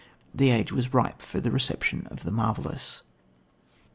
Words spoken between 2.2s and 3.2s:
the marvellous.